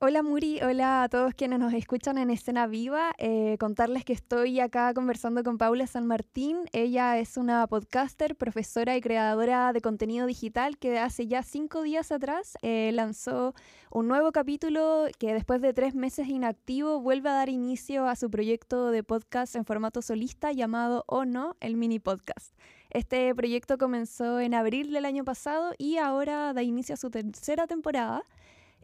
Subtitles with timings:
[0.00, 3.12] Hola Muri, hola a todos quienes nos escuchan en Escena Viva.
[3.16, 6.58] Eh, contarles que estoy acá conversando con Paula San Martín.
[6.72, 12.10] Ella es una podcaster, profesora y creadora de contenido digital que hace ya cinco días
[12.10, 13.54] atrás eh, lanzó
[13.88, 18.28] un nuevo capítulo que después de tres meses inactivo vuelve a dar inicio a su
[18.28, 22.52] proyecto de podcast en formato solista llamado O No, el mini podcast.
[22.90, 27.68] Este proyecto comenzó en abril del año pasado y ahora da inicio a su tercera
[27.68, 28.24] temporada.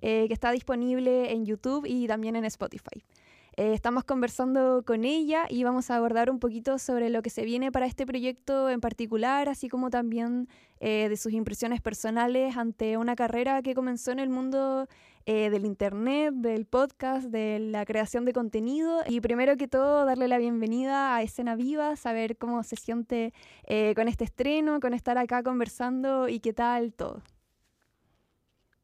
[0.03, 3.05] Eh, que está disponible en YouTube y también en Spotify.
[3.57, 7.45] Eh, estamos conversando con ella y vamos a abordar un poquito sobre lo que se
[7.45, 12.97] viene para este proyecto en particular, así como también eh, de sus impresiones personales ante
[12.97, 14.89] una carrera que comenzó en el mundo
[15.27, 19.03] del Internet, del podcast, de la creación de contenido.
[19.07, 23.33] Y primero que todo, darle la bienvenida a Escena Viva, saber cómo se siente
[23.95, 27.23] con este estreno, con estar acá conversando y qué tal todo.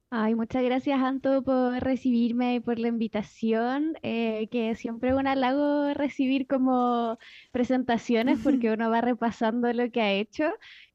[0.09, 5.27] Ay, muchas gracias, Anto, por recibirme y por la invitación, eh, que siempre es un
[5.27, 7.19] halago recibir como
[7.51, 10.45] presentaciones porque uno va repasando lo que ha hecho.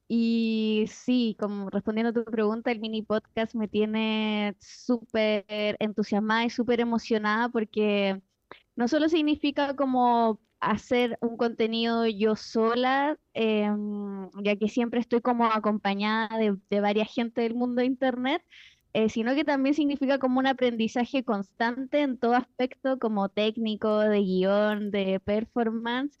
[0.08, 5.44] Y sí, como respondiendo a tu pregunta, el mini podcast me tiene súper
[5.78, 8.20] entusiasmada y súper emocionada porque
[8.76, 15.46] no solo significa como hacer un contenido yo sola, em, ya que siempre estoy como
[15.46, 18.42] acompañada de, de varias gente del mundo de Internet,
[18.94, 24.20] eh, sino que también significa como un aprendizaje constante en todo aspecto, como técnico, de
[24.20, 26.18] guion, de performance,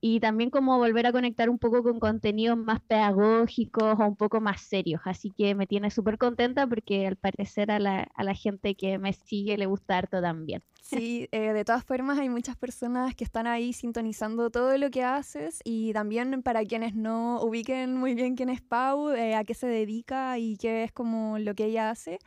[0.00, 4.40] y también como volver a conectar un poco con contenidos más pedagógicos o un poco
[4.40, 5.00] más serios.
[5.04, 8.98] Así que me tiene súper contenta porque al parecer a la, a la, gente que
[8.98, 10.62] me sigue le gusta harto también.
[10.86, 15.02] Sí, eh, de todas formas hay muchas personas que están ahí sintonizando todo lo que
[15.02, 19.54] haces y también para quienes no ubiquen muy bien quién es Pau, eh, a qué
[19.54, 22.18] se dedica y qué es como lo que ella hace.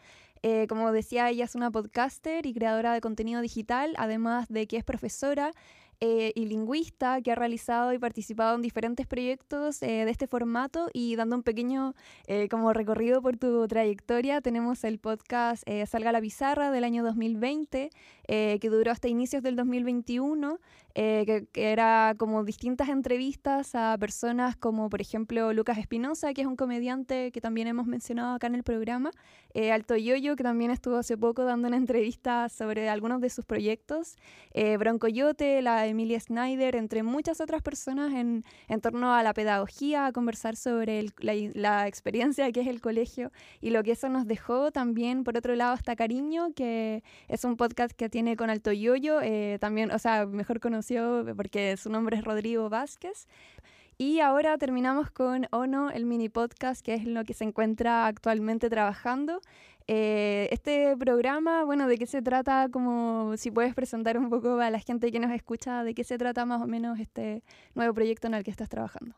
[0.41, 4.77] Eh, como decía, ella es una podcaster y creadora de contenido digital, además de que
[4.77, 5.51] es profesora
[5.99, 10.89] eh, y lingüista que ha realizado y participado en diferentes proyectos eh, de este formato
[10.93, 11.95] y dando un pequeño
[12.27, 17.89] eh, como recorrido por tu trayectoria, tenemos el podcast Salga la Pizarra del año 2020,
[18.27, 20.59] que duró hasta inicios del 2021,
[20.97, 26.47] que, que, era como distintas entrevistas a personas como por ejemplo Lucas Espinosa, que es
[26.47, 29.11] un comediante que también hemos mencionado acá en el programa,
[29.71, 34.15] Alto Yoyo, que también estuvo hace poco dando una entrevista sobre algunos de sus proyectos,
[34.79, 40.07] Bronco Yote, la Emilia Snyder, entre muchas otras personas en, en torno a la pedagogía,
[40.07, 43.31] a conversar sobre la, la, experiencia que es el colegio
[43.61, 44.71] y lo que eso nos dejó.
[44.71, 49.21] También, por otro lado, está Cariño, que es un podcast que tiene con Alto Yoyo,
[49.21, 50.86] eh, también, o sea, mejor conocido
[51.35, 53.27] porque su nombre es Rodrigo Vázquez.
[53.97, 58.69] Y ahora terminamos con Ono, el mini podcast, que es lo que se encuentra actualmente
[58.69, 59.41] trabajando.
[59.87, 62.69] Eh, este programa, bueno, ¿de qué se trata?
[62.69, 66.17] Como si puedes presentar un poco a la gente que nos escucha, ¿de qué se
[66.17, 67.43] trata más o menos este
[67.73, 69.15] nuevo proyecto en el que estás trabajando?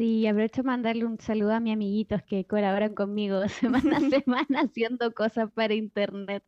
[0.00, 5.12] Sí, aprovecho mandarle un saludo a mis amiguitos que colaboran conmigo semana a semana haciendo
[5.12, 6.42] cosas para internet.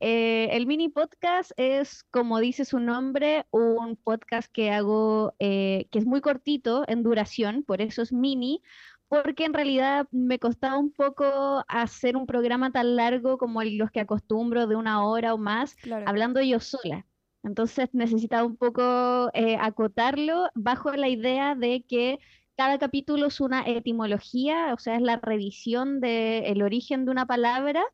[0.00, 5.98] Eh, el mini podcast es, como dice su nombre, un podcast que hago eh, que
[5.98, 8.62] es muy cortito en duración, por eso es mini,
[9.08, 14.00] porque en realidad me costaba un poco hacer un programa tan largo como los que
[14.00, 15.76] acostumbro de una hora o más,
[16.06, 17.04] hablando yo sola.
[17.42, 22.18] Entonces necesitaba un poco eh, acotarlo bajo la idea de que
[22.56, 27.84] cada capítulo es una etimología, o sea, es la revisión del origen de una palabra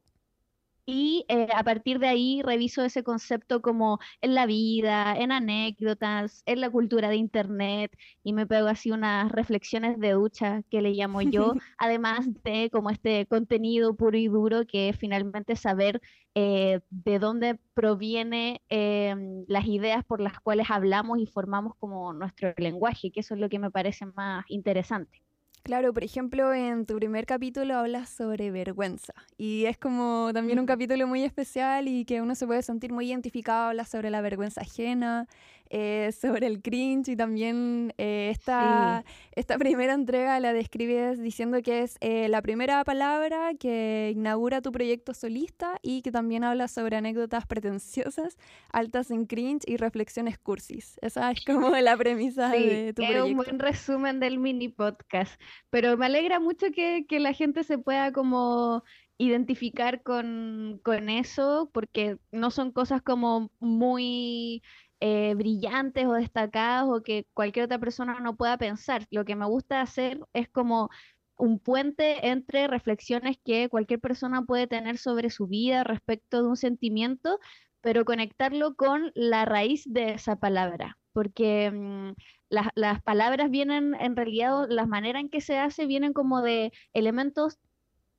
[0.87, 6.43] y eh, a partir de ahí reviso ese concepto como en la vida, en anécdotas,
[6.47, 10.93] en la cultura de Internet y me pego así unas reflexiones de ducha que le
[10.93, 16.01] llamo yo, además de como este contenido puro y duro que es finalmente saber
[16.35, 22.55] eh, de dónde proviene em, las ideas por las cuales hablamos y formamos como nuestro
[22.57, 25.23] lenguaje, que eso es lo que me parece más interesante.
[25.63, 30.65] Claro, por ejemplo, en tu primer capítulo hablas sobre vergüenza y es como también un
[30.67, 34.63] capítulo muy especial y que uno se puede sentir muy identificado, hablas sobre la vergüenza
[34.63, 35.29] ajena,
[35.73, 41.83] eh, sobre el cringe y también eh, esta, esta primera entrega la describes diciendo que
[41.83, 46.97] es eh, la primera palabra que inaugura tu proyecto solista y que también habla sobre
[46.97, 48.37] anécdotas pretenciosas,
[48.73, 50.99] altas en cringe y reflexiones cursis.
[51.03, 53.27] Esa es como la premisa de tu proyecto.
[53.27, 55.41] un buen resumen del mini podcast,
[55.71, 58.83] pero me alegra mucho que, que la gente se pueda como
[59.19, 64.63] identificar con, con, eso, porque no son cosas como muy
[65.01, 69.07] eh, brillantes o destacados o que cualquier otra persona no pueda pensar.
[69.11, 70.91] Lo que me gusta hacer es como
[71.37, 76.57] un puente entre reflexiones que cualquier persona puede tener sobre su vida respecto de un
[76.57, 77.39] sentimiento,
[77.81, 82.13] pero conectarlo con la raíz de esa palabra, porque mm,
[82.51, 87.59] las palabras vienen, en realidad, las maneras en que se hace vienen como de elementos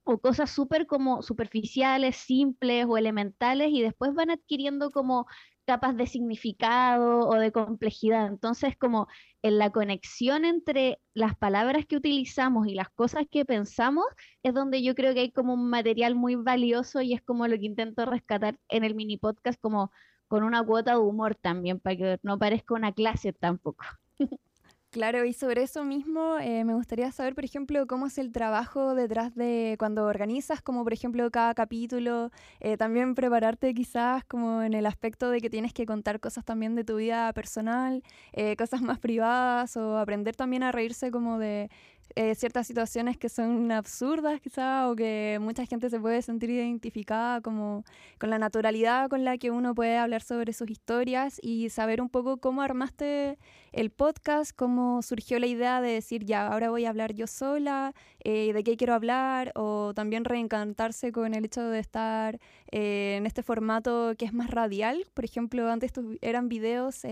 [0.03, 5.27] o cosas súper como superficiales, simples o elementales y después van adquiriendo como
[5.65, 8.27] capas de significado o de complejidad.
[8.27, 9.07] Entonces, como
[9.41, 14.05] en la conexión entre las palabras que utilizamos y las cosas que pensamos,
[14.43, 17.57] es donde yo creo que hay como un material muy valioso y es como lo
[17.57, 19.91] que intento rescatar en el mini podcast, como
[20.27, 23.85] con una cuota de humor también, para que no parezca una clase tampoco.
[24.91, 28.93] Claro, y sobre eso mismo eh, me gustaría saber, por ejemplo, cómo es el trabajo
[28.93, 32.29] detrás de cuando organizas, como por ejemplo cada capítulo,
[32.59, 36.75] eh, también prepararte quizás como en el aspecto de que tienes que contar cosas también
[36.75, 38.03] de tu vida personal,
[38.33, 41.69] eh, cosas más privadas o aprender también a reírse como de
[42.15, 47.41] eh, ciertas situaciones que son absurdas quizá o que mucha gente se puede sentir identificada
[47.41, 47.83] como
[48.19, 52.09] con la naturalidad con la que uno puede hablar sobre sus historias y saber un
[52.09, 53.37] poco cómo armaste
[53.71, 57.93] el podcast, cómo surgió la idea de decir ya, ahora voy a hablar yo sola,
[58.23, 62.39] eh, de qué quiero hablar o también reencantarse con el hecho de estar
[62.71, 65.05] eh, en este formato que es más radial.
[65.13, 65.91] Por ejemplo, antes
[66.21, 67.05] eran videos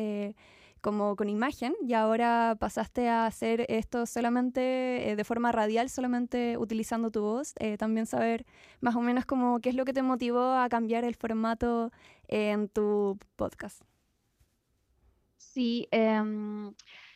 [0.80, 6.58] como con imagen y ahora pasaste a hacer esto solamente eh, de forma radial, solamente
[6.58, 7.54] utilizando tu voz.
[7.60, 8.46] Eh, también saber
[8.82, 11.92] más o menos como qué es lo que te motivó a cambiar el formato
[12.28, 13.82] en tu podcast.
[15.38, 16.74] Sí, em,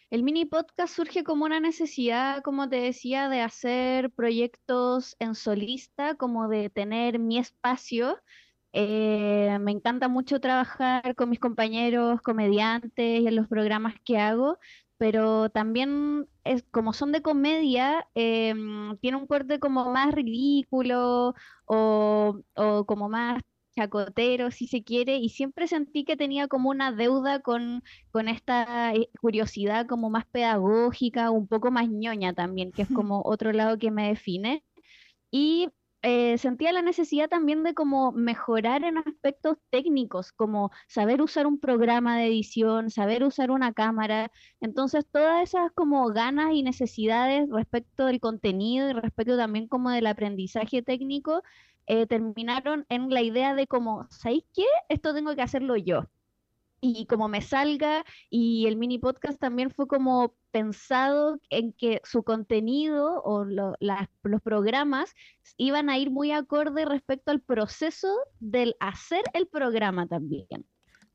[0.09, 6.15] el mini podcast surge como una necesidad, como te decía, de hacer proyectos en solista,
[6.15, 8.19] como de tener mi espacio
[8.73, 14.57] eh, me encanta mucho trabajar con mis compañeros comediantes y en los programas que hago,
[14.97, 21.33] pero también es, como son de comedia, em, tiene un corte como más ridículo
[21.65, 23.41] o, o como más
[23.75, 28.93] chacotero, si se quiere, y siempre sentí que tenía como una deuda con, con esta
[28.93, 33.77] eh, curiosidad como más pedagógica, un poco más ñoña también, que es como otro lado
[33.79, 34.63] que me define.
[35.31, 35.69] Y
[36.03, 41.59] eh, sentía la necesidad también de como mejorar en aspectos técnicos, como saber usar un
[41.59, 44.31] programa de edición, saber usar una cámara.
[44.59, 50.07] Entonces, todas esas como ganas y necesidades respecto del contenido y respecto también como del
[50.07, 51.41] aprendizaje técnico,
[51.87, 54.65] eh, terminaron en la idea de como, ¿sabéis qué?
[54.89, 56.09] Esto tengo que hacerlo yo
[56.83, 62.23] y como me salga y el mini podcast también fue como pensado en que su
[62.23, 65.15] contenido o los programas
[65.55, 68.09] iban a ir muy acorde respecto al proceso
[68.41, 70.65] del hacer el programa también.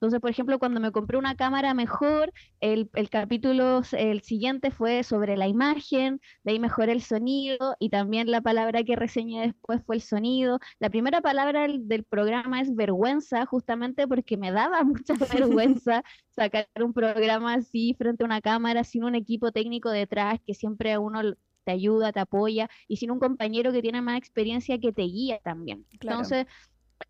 [0.00, 5.36] Entonces, por ejemplo, cuando me compré una cámara mejor, el, capítulo, el siguiente fue sobre
[5.36, 9.96] la imagen, de ahí mejoré el sonido y también la palabra que reseñé después fue
[9.96, 10.60] el sonido.
[10.78, 16.04] La primera palabra del, programa es vergüenza, justamente porque me daba mucha vergüenza
[16.36, 20.96] sacar un programa así frente a una cámara sin un equipo técnico detrás que siempre
[20.96, 21.22] uno
[21.64, 25.40] te ayuda, te apoya y sin un compañero que tiene más experiencia que te guía
[25.40, 25.84] también.
[25.90, 26.46] Entonces,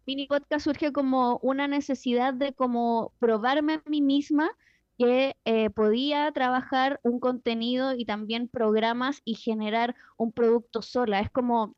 [0.07, 4.51] mini podcast surge como una necesidad de como probarme a mí misma
[4.99, 11.21] que eh, podía trabajar un contenido y también programas y generar un producto sola.
[11.21, 11.77] Es como,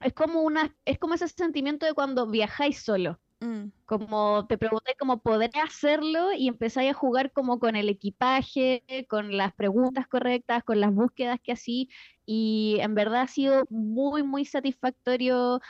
[0.00, 3.20] es como una, es como ese sentimiento de cuando viajáis solo.
[3.40, 3.66] Mm.
[3.84, 9.36] Como te pregunté cómo podré hacerlo y empezáis a jugar como con el equipaje, con
[9.36, 11.90] las preguntas correctas, con las búsquedas que así.
[12.24, 15.60] Y en verdad ha sido muy, muy satisfactorio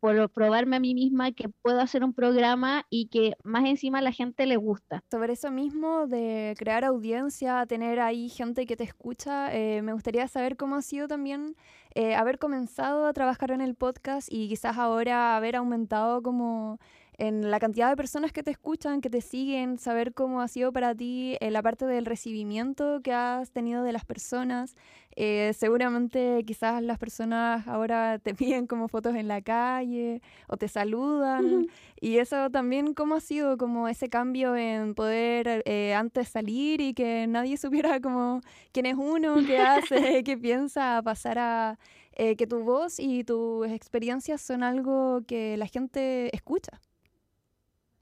[0.00, 4.02] por probarme a mí misma que puedo hacer un programa y que más encima a
[4.02, 5.02] la gente le gusta.
[5.10, 10.26] Sobre eso mismo de crear audiencia, tener ahí gente que te escucha, eh, me gustaría
[10.28, 11.56] saber cómo ha sido también
[11.94, 16.78] eh, haber comenzado a trabajar en el podcast y quizás ahora haber aumentado como
[17.20, 20.72] en la cantidad de personas que te escuchan, que te siguen, saber cómo ha sido
[20.72, 24.74] para ti eh, la parte del recibimiento que has tenido de las personas.
[25.16, 30.66] Eh, seguramente quizás las personas ahora te piden como fotos en la calle o te
[30.66, 31.66] saludan.
[32.00, 36.94] Y eso también, ¿cómo ha sido como ese cambio en poder eh, antes salir y
[36.94, 38.40] que nadie supiera como
[38.72, 41.78] quién es uno, qué hace, qué piensa, pasar a...
[42.16, 46.80] que tu voz y tus experiencias son algo que la gente escucha.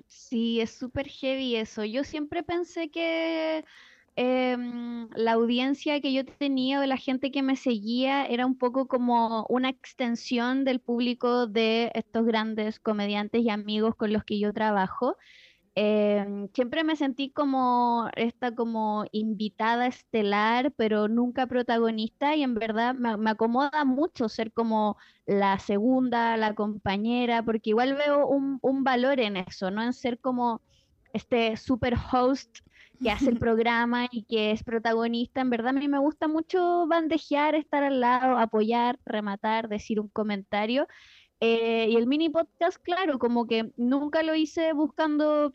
[0.09, 1.85] Sí, es súper heavy eso.
[1.85, 3.65] Yo siempre pensé que
[4.17, 8.89] em, la audiencia que yo tenía o la gente que me seguía era un poco
[8.89, 14.53] como una extensión del público de estos grandes comediantes y amigos con los que yo
[14.53, 15.17] trabajo.
[15.81, 22.97] Em, siempre me sentí como esta como invitada estelar, pero nunca protagonista y en verdad
[22.97, 28.83] me, me, acomoda mucho ser como la segunda, la compañera, porque igual veo un, un
[28.83, 30.63] valor en eso, no en ser como
[31.13, 32.59] este super host
[33.01, 35.43] que hace el programa y que es protagonista.
[35.43, 40.09] En verdad a mí me gusta mucho bandejear, estar al lado, apoyar, rematar, decir un
[40.09, 40.89] comentario.
[41.39, 45.55] Eh, y el mini podcast, claro, como que nunca lo hice buscando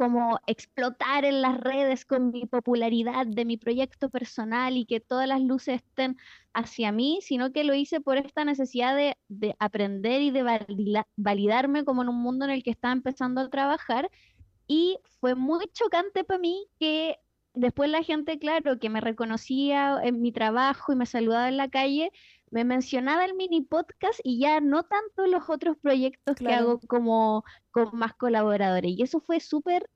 [0.00, 5.28] como explotar en las redes con mi popularidad de mi proyecto personal y que todas
[5.28, 6.16] las luces estén
[6.54, 12.00] hacia mí, sino que lo hice por esta necesidad de, aprender y de validarme como
[12.00, 14.10] en un mundo en el que estaba empezando a trabajar.
[14.66, 17.18] Y fue muy chocante para mí que
[17.52, 21.68] después la gente, claro, que me reconocía en mi trabajo y me saludaba en la
[21.68, 22.10] calle,
[22.50, 27.44] me mencionaba el mini podcast y ya no tanto los otros proyectos que hago como
[27.70, 28.92] con más colaboradores.
[28.96, 29.88] Y eso fue súper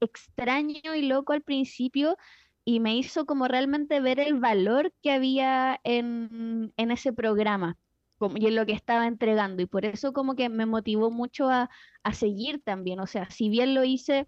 [0.00, 2.16] extraño y loco al principio
[2.64, 7.76] y me hizo como realmente ver el valor que había en, ese programa
[8.18, 9.62] como, y en lo que estaba entregando.
[9.62, 11.70] Y por eso como que me motivó mucho a,
[12.12, 13.00] seguir también.
[13.00, 14.26] O sea, si bien lo hice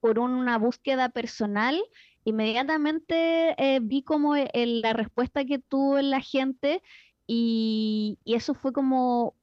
[0.00, 1.82] por una búsqueda personal,
[2.24, 6.82] inmediatamente eh, vi como e, la respuesta que tuvo la gente
[7.26, 9.34] y, eso fue como,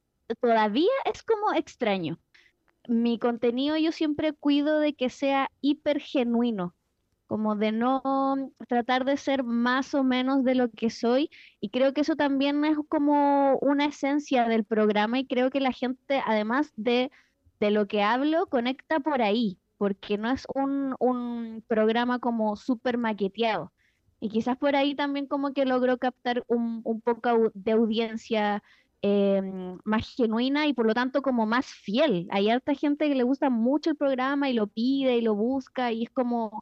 [0.42, 2.20] todavía es como extraño.
[2.88, 6.76] Mi contenido yo siempre cuido de que sea hiper genuino,
[7.28, 8.02] como de no
[8.68, 11.30] tratar de ser más o menos de lo que soy
[11.62, 15.72] y creo que eso también es como una esencia del programa y creo que la
[15.72, 17.12] gente además de,
[17.60, 23.72] de lo que hablo conecta por ahí porque no es un, programa como súper maqueteado.
[24.20, 28.62] Y quizás por ahí también como que logró captar un, poco de audiencia
[29.02, 32.28] em, más genuina y por lo tanto como más fiel.
[32.32, 35.94] Hay harta gente que le gusta mucho el programa y lo pide y lo busca
[35.94, 36.62] y es como,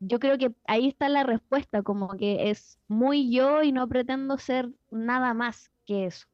[0.00, 4.38] yo creo que ahí está la respuesta, como que es muy yo y no pretendo
[4.38, 6.26] ser nada más que eso.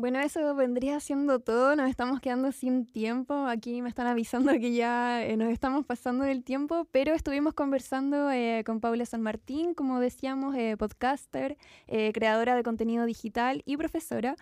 [0.00, 1.76] Bueno, eso vendría siendo todo.
[1.76, 3.34] Nos estamos quedando sin tiempo.
[3.34, 8.30] Aquí me están avisando que ya eh, nos estamos pasando del tiempo, pero estuvimos conversando
[8.30, 11.58] eh, con Paula San Martín, como decíamos, eh, podcaster,
[12.14, 14.36] creadora de contenido digital y profesora,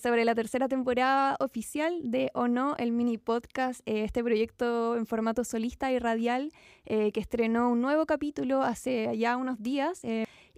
[0.00, 5.44] sobre la tercera temporada oficial de O No, el mini podcast, este proyecto en formato
[5.44, 6.50] solista y radial
[6.86, 10.00] que estrenó un nuevo capítulo hace ya unos días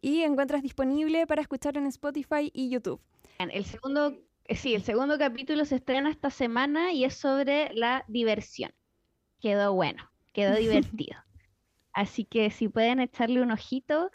[0.00, 3.00] y encuentras disponible para escuchar en Spotify y YouTube.
[3.38, 4.16] El segundo
[4.54, 8.72] sí, el segundo capítulo se estrena esta semana y es sobre la diversión.
[9.40, 11.18] Quedó bueno, quedó divertido.
[11.92, 14.10] Así que si pueden echarle un ojito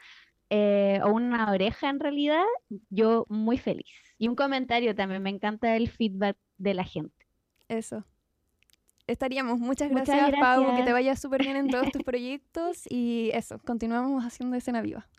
[0.50, 2.43] eh, o una oreja en realidad,
[2.89, 3.88] yo muy feliz.
[4.17, 7.25] Y un comentario también, me encanta el feedback de la gente.
[7.67, 8.05] Eso.
[9.07, 9.59] Estaríamos.
[9.59, 10.75] Muchas gracias, Pau.
[10.75, 12.83] Que te vaya súper bien en todos tus proyectos.
[12.89, 15.09] Y eso, continuamos haciendo escena viva.